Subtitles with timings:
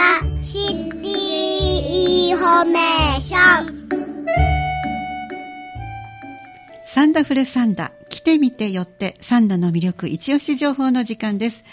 [0.00, 0.06] ラ
[0.42, 3.80] シティインフォメーション
[6.86, 11.64] サンダフルサンダ、来てみてよってサンダの魅力一押し情報の時間です。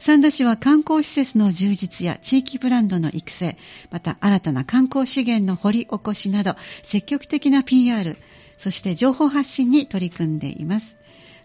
[0.00, 3.56] 三田市は観光施設の充実や地域ブランドの育成、
[3.92, 8.16] また新たな観光資源の掘り起こしなど積極的な PR、
[8.58, 10.96] そして情報発信に取り組んでいます。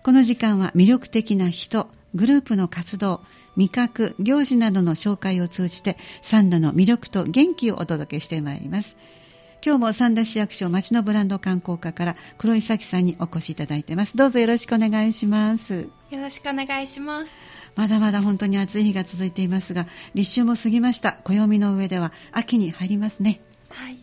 [0.02, 3.21] この時間は魅力的な人、グループの活動、
[3.55, 8.96] 味覚、行事などの紹介を通じてサンダの魅力と元気をお届けしてまいります。
[9.65, 14.18] 今日も三田市役所町のブランド観光課から黒井咲さんにお越しいただいてます。
[14.18, 15.88] どうぞよろしくお願いします。
[16.11, 17.32] よろしくお願いします。
[17.75, 21.14] まだまだ本当に暑い日が続いていますが、立秋も過ぎました。
[21.24, 23.39] 暦の上では秋に入りますね。
[23.69, 23.97] はい。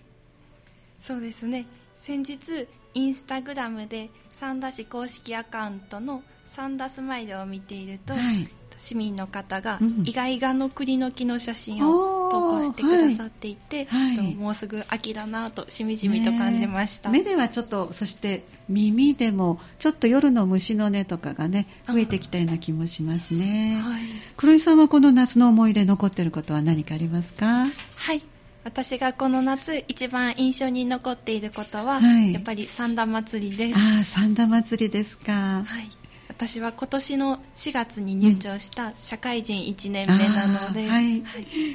[0.99, 1.67] そうですね。
[2.03, 8.49] 先日、インスタグラムで三田市公式アカウントのサンダスマイルを見ていると、はい。
[8.79, 17.11] 市民の方がうん意外がの栗の木の写真を投稿してくださっていて、はいはいともうすぐ秋だなとしみじみと感じました。
[17.11, 23.79] ねえ目ではちょっと、そして耳でもちょっと夜の虫の音とかがね、増えてきたような気もしますね。
[23.79, 24.03] はい。
[24.39, 27.67] 黒井さんはこの夏の思い出残っていることは何かありますか？
[27.97, 28.23] はい。
[28.63, 33.79] 私がこの夏一番印象に残っていることは、はいやっぱり三田祭りです。
[33.79, 35.33] ああ、三田祭りですか。
[35.33, 35.91] はい、
[36.29, 41.23] 私は今年の4月に入庁した社会人1年目なので、はい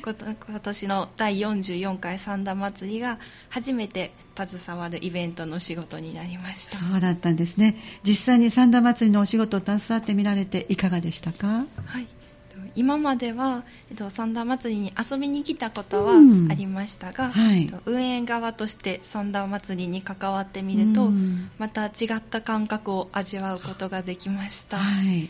[0.03, 6.77] こと今年の第44回三田祭りが初めて携わるイベントの仕事になりました。
[6.77, 7.75] そうだったんですね。
[8.03, 11.47] 実際に三田祭りのお仕事を携わってみられていかがでしたか？
[11.47, 12.07] はい
[12.75, 24.77] 今までは、えっと、三田祭りに遊びに来たことはうんありましたが、はいえっと運営側として三田祭りに関わってみると、うんまた違った感覚を味わうことができました。
[24.77, 25.29] はい。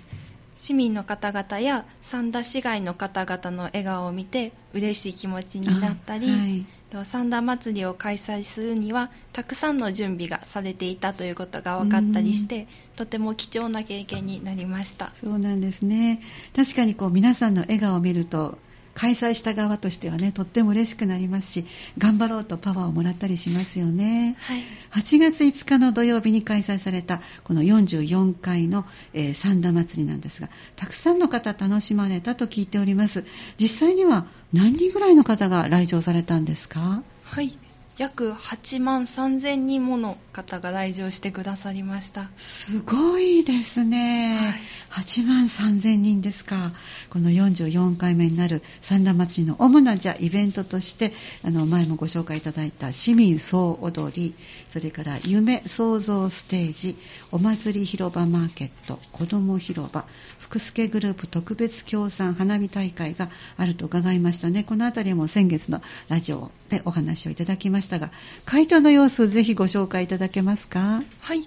[0.55, 6.65] 市民の方々や三田市外の方々の笑顔を見て嬉しい気持ちになったり、あはい。
[6.89, 15.11] と三田祭りを開催するにはたくさんの準備がされていたということが分かったりしてとても貴重な経験になりました。
[15.19, 16.21] そうなんですね。
[16.55, 18.57] 確かにこう皆さんの笑顔を見ると、
[18.95, 21.65] 開催した側としてはね、とっても嬉しくなりますし、
[21.99, 24.35] 頑張ろうとパワーをもらったりしますよね。
[24.39, 33.25] はい8月5日の土曜日に開催されたこの44回の、えー三田祭りなんですが、たくさんの方楽しまれたと聞いております。
[33.59, 37.03] 実際には何人ぐらいの方が来場されたんですか？
[37.23, 37.57] はい
[37.97, 44.35] 約8万3000人もの方が来場してくださりましたすごいですね。
[44.37, 44.49] は
[44.95, 46.71] 8万3000人ですか。
[47.09, 51.11] この44回目になる三田祭の主なじゃイベントとして、
[51.43, 54.35] あの前もご紹介いただいた市民総踊り、
[54.71, 56.95] それから夢創造ステージ、
[57.33, 60.05] お祭り広場マーケット、子ども広場、
[60.39, 64.63] 福助グループ特別協賛花火大会があると伺いましたね。
[64.63, 68.11] このあたりも先月のラジオでお話をいただきましたが、
[68.45, 71.45] 会長の様子ぜひご紹介いただけますかはい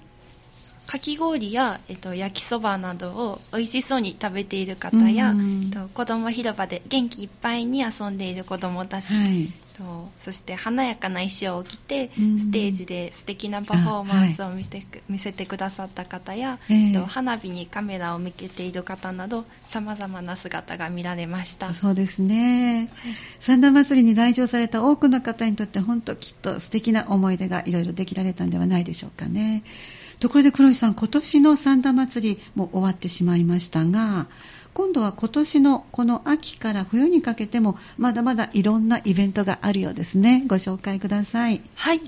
[0.88, 9.52] かき氷や、えっと、焼きそばなどを美味しそうに食べている方や、うんえっと、子ども広場で元気いっぱいに遊んでいる子どもたち、はい。
[9.76, 21.74] とそして華やかな衣装を着て、うんステージで素敵なパフォーマンスを見せ,、見せてくださった方や、えええっと花火にカメラを向けている方など様々な姿が見られました。
[21.74, 22.90] そうですね。
[23.40, 29.62] 三田祭りに来場された多くの方にとって本当きっと素敵な思い出がいろいろできられたんではないでしょうかね。
[30.20, 34.26] ところで黒井さん、今年の三田祭りも終わってしまいましたが、
[34.74, 40.44] 今度は今年のこの秋から冬にかけてもまだまだいろんなイベントがあるようですね。
[40.46, 41.60] ご紹介ください。
[41.74, 42.00] はい。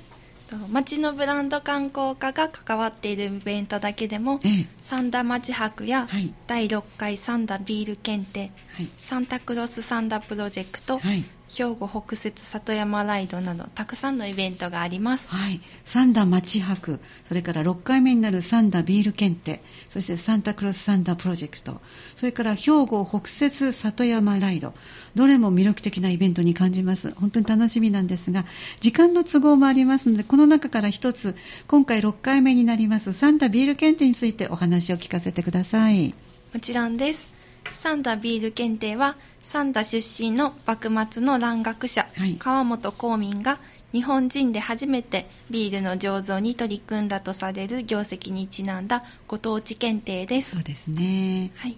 [0.51, 4.67] と町のブランド観光課が関わっているイベントだけでも、ええ。
[4.83, 6.35] 三田町博やはい。
[6.49, 8.89] 第6回三田ビール検定、はい。
[8.97, 11.25] サンタクロスサンダプロジェクト、はい。
[11.57, 15.35] 兵庫北摂里山ライドなどたくさんのイベントがあります。
[15.35, 21.81] はい、三田町博、それから6回目になる三田ビール検定、そしてサンタクロスサンダプロジェクト、
[22.17, 24.75] それから兵庫北摂里山ライド、
[25.17, 27.13] どれも魅力的なイベントに感じます。
[27.17, 28.45] 本当に楽しみなんですが、
[28.81, 31.35] 時間の都合もありますので、この中から一つ、
[31.67, 36.15] 今回6回目になりますサンタビール検定についてお話を聞かせてください。
[36.55, 37.40] もちろんです。
[37.71, 43.59] サンダビール検定は、サンダ出身の幕末の蘭学者、はい川本公民が
[43.93, 50.63] 日本人で初めてビールの醸造に取り組んだとされる業績にちなんだご当地検定ですそう。
[50.63, 51.51] ですね。
[51.57, 51.77] はい。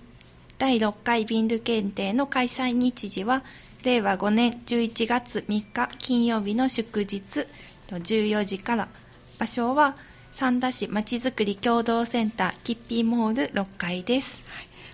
[0.59, 3.43] 第6回ビール検定の開催日時は、
[3.83, 7.47] 令和5年11月3日金曜日の祝日
[7.89, 8.89] 14時から、
[9.39, 9.97] 場所は
[10.31, 14.43] 三田市まちづくり共同センターキッピーモール6階です。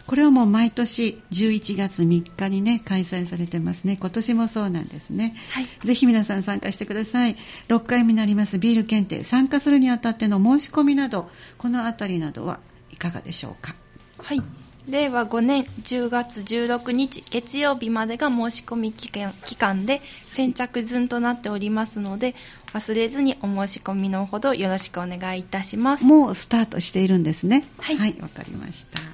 [0.08, 3.98] これはもう毎年11月3日にね開催されてますね。
[4.00, 5.66] 今年もそうなんですね、はい。
[5.86, 7.36] ぜひ皆さん参加してください。
[7.68, 8.58] 6回目になります。
[8.58, 9.22] ビール検定。
[9.22, 12.58] 参加するにあたっての申し込みなどこのあたりなどは
[12.90, 13.76] いかがでしょうか？
[14.18, 14.42] はい。
[14.88, 22.34] 令和5年10月16日月曜日までが申し込み期間期間で先着順となっておりますので
[22.72, 26.06] 忘れずにお申し込みのほどよろしくお願いいたします。
[26.06, 27.66] もうスタートしているんですね。
[27.78, 27.98] はい。
[27.98, 29.07] はいわかりました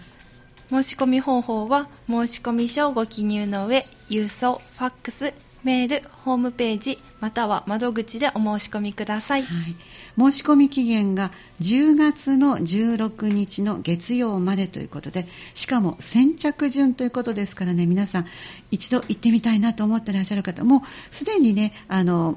[0.74, 5.32] 申し込み方法は申し込み書をご記入の上郵送ファックス
[5.62, 9.44] メールホームページまたは窓口でお申し込みください。
[9.44, 11.30] はい、申し込み期限が
[11.60, 18.26] 10月の16日の月曜までということでしかも先着順ということですからね皆さん
[18.72, 22.36] 一度行ってみたいなと思ってらっしゃる方もうすでにねあの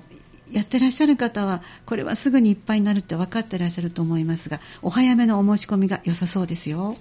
[0.52, 6.96] やってらっしゃる方はこれはすぐにいっぱいになるって分かってらっしゃると思いますがお早めのお申し込みが良さそうですよ。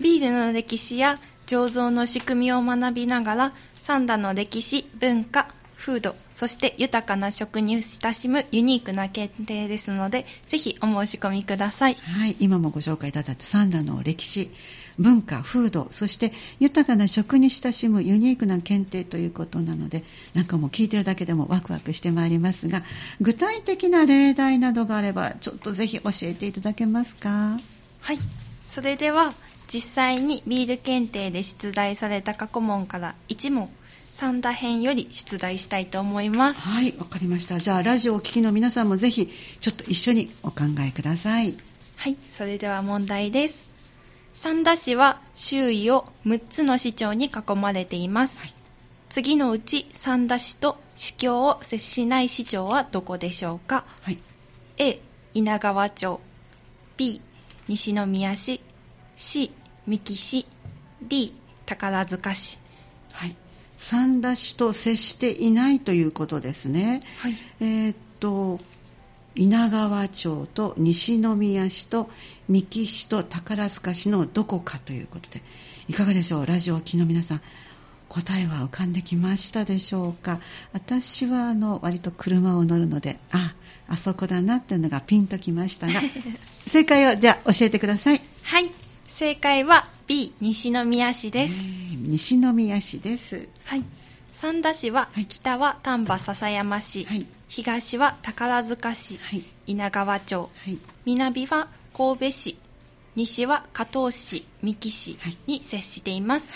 [0.00, 14.50] ビールの歴史や醸造の仕組みを学びながら三田の歴史文化風土そして豊かな食に親しむユニークな検定ですのでぜひお申し込みくださいはい、今もご紹介いただいた三田の歴史、
[14.98, 20.04] 文化、風土、そして豊かな食に親しむユニークな検定ということなので、
[20.34, 22.82] なんかもう聞いてるだけでもワクワクしてまいりますが、
[23.20, 27.58] 具体的な例題などがあれば、ちょっとぜひ教えていただけますか？
[28.02, 28.18] はい
[28.70, 29.34] それでは
[29.66, 33.68] 実際にビール検定で出題された過去問から1問
[34.12, 37.58] 三田編より出題したいと思いますはい、わかりました。
[37.58, 39.28] じゃあ、ラジオをお聞きの皆さんもぜひ、
[39.60, 41.56] ちょっと一緒にお考えください。
[41.96, 43.64] はい、それでは問題です。
[44.34, 48.40] 三田市は周囲を6つの市町に囲まれています。
[48.40, 48.54] はい
[49.08, 53.84] 次のうち三田市と市境を接しない市町はどこでしょうか？
[54.02, 54.18] はい。
[54.78, 55.00] ?A、
[55.34, 56.20] 稲川町
[56.96, 57.20] B、
[57.68, 58.60] 西宮市
[59.16, 59.50] C、
[59.86, 60.46] 三木市
[61.02, 61.34] D、
[61.66, 62.58] 宝塚市
[63.12, 63.36] はい。
[63.76, 67.02] 三田市と接していないということですね。
[67.18, 68.60] はい、えーっと
[69.36, 72.10] 稲川町と西宮市と
[72.48, 75.40] 三木市と宝塚市のどこかということで
[75.88, 76.46] いかがでしょう？
[76.46, 77.40] ラジオをお聞きの皆さん
[78.10, 80.40] 答えは浮かんできましたでしょうか？
[80.72, 83.54] 私はあの割と車を乗るのであ
[83.88, 86.00] あそこだなっていうのがピンときましたが
[86.66, 88.20] 正解をじゃあ教えてください。
[88.42, 88.70] はい、
[89.06, 91.66] 正解は B、西宮市です。
[91.66, 93.48] えー西宮市です。
[93.64, 93.84] はい。
[94.32, 95.26] 三田市ははい。
[95.26, 97.26] 北は丹波篠山市、はい。
[97.48, 99.44] 東は宝塚市、はい。
[99.66, 100.78] 稲川町、はい。
[101.04, 102.56] 南は神戸市、
[103.16, 105.36] 西は加東市、三木市はい。
[105.46, 106.52] に接しています。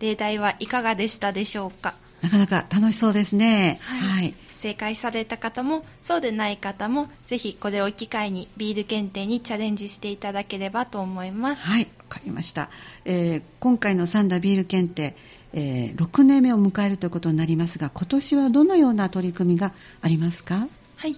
[0.00, 1.94] 例題はいかがでしたでしょうか？
[2.22, 11.66] なかなか楽しそうですねはい正解された方もそうでない方もぜひこれを機会にビール検定にチャレンジしていただければと思います。
[11.66, 12.70] はい、わかりました。
[13.04, 15.16] えー今回のサンダービール検定、
[15.52, 20.66] えー6年目を迎えるということになりますが、今年はどのような取り組みがありますか？
[20.96, 21.16] はい。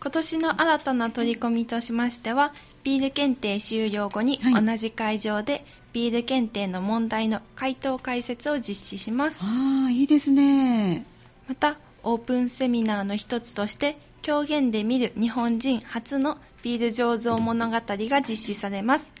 [0.00, 2.52] 今年の新たな取り組みとしましては、
[2.88, 5.62] ビール検定終了後にはい同じ会場で
[5.92, 9.44] ビール検定の問題の回答解説を実施します。
[9.44, 11.04] ああ、いいですね。
[11.48, 19.12] また、オープンセミナーの一つとして、狂言で見る日本人初のビール醸造物語が実施されます。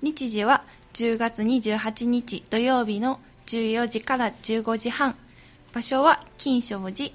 [0.00, 0.64] 日時は
[0.94, 5.14] 10月28日土曜日の14時から15時半。
[5.74, 7.12] 場所は金正寺。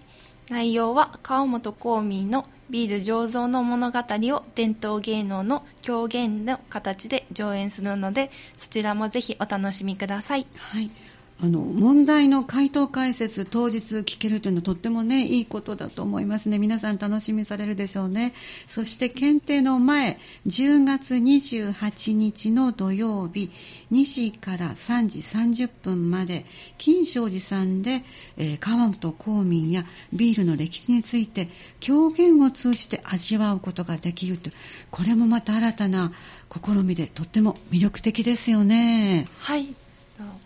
[0.49, 10.47] 内容は川本公民のビール醸造の物語を伝統芸能の狂言の形で上演するので、そちらもぜひお楽しみください。
[10.55, 10.89] はい。
[11.41, 16.59] あの問題の回答解説当日聞けるというのはとってもねいいことだと思いますね。
[16.59, 18.33] 皆さん楽しみされるでしょうね。
[18.67, 23.51] そして検定の前10月28日の土曜日
[23.91, 26.45] 2時から3時30分まで
[26.77, 28.03] 金正寺さんで、
[28.37, 31.49] えー川本公民やビールの歴史について
[31.81, 34.53] 狂言を通じて味わうことができるという
[34.89, 36.11] これもまた新たな
[36.49, 39.27] 試みでとっても魅力的ですよね。
[39.39, 39.75] はい。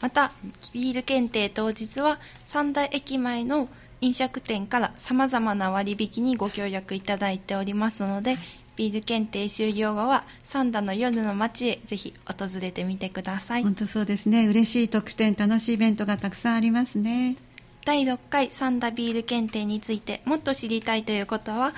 [0.01, 0.31] また、
[0.73, 3.69] ビール検定当日は、三大駅前の
[4.01, 8.37] 飲食店から様々な割引にご協力いただいておりますので、
[8.75, 13.63] ビール検定終了後は、三田の夜の街へぜひ訪れてみてください。
[13.63, 17.35] 本当そうですね嬉しい特典楽しいイベントがたくさんありますね
[17.83, 21.73] 第6回三田ビール検定についてもっと知りたいということは、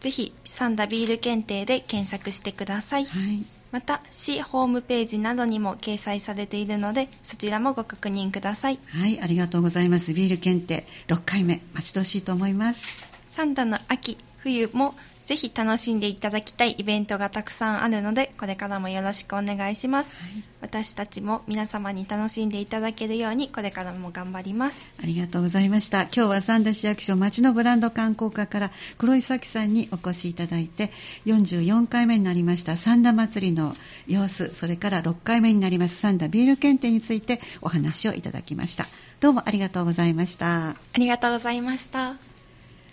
[0.00, 3.04] ぜひ三田ビール検定で検索してください。
[3.04, 3.44] はい
[3.76, 8.78] また、市ホームページなどにも掲載されているので、そちらもご確認ください。
[8.86, 12.86] はいありがとうございますビール検定6回目待ち遠しいと思います
[13.26, 14.94] サンダの秋冬も
[15.26, 20.14] ぜひ楽しんでいただきたいイベントがたくさんあるので、これからもよろしくお願いします。
[20.14, 24.88] はい私たちも皆様に楽しんでいただけるように、これからも頑張ります。
[25.00, 26.02] ありがとうございました。
[26.02, 30.90] 今日は三田市役所町のブランド観光課から黒井咲さんにお越しいただいて、
[31.26, 33.76] 44回目になりました三田祭りの
[34.08, 38.86] 様子、それから6回目になります三田ビール検定についてお話をいただきました。
[39.20, 40.70] どうもありがとうございました。
[40.70, 42.25] ありがとうございました。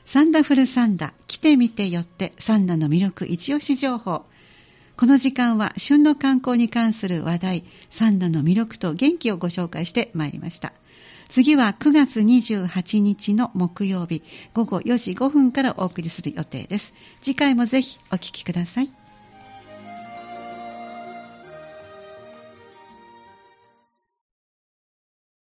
[0.05, 4.25] サンダフルサンダ、来てみてよってサンダの魅力一押し情報。
[4.95, 10.74] この時間は旬の観光に関する話題、サンダの魅力と元気をご紹介してまいりました。
[11.29, 14.22] 次は9月28日の木曜日
[14.53, 16.93] 午後4時5分からお送りする予定です。
[17.22, 19.02] 次回もぜひお聞きください。